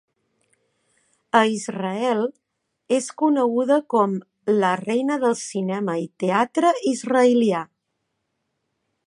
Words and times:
A 1.39 1.41
Israel, 1.57 2.23
és 2.97 3.09
coneguda 3.23 3.77
com 3.95 4.17
"la 4.65 4.73
reina 4.83 5.19
del 5.25 5.39
cinema 5.43 5.99
i 6.07 6.09
teatre 6.25 6.73
israelià". 6.95 7.63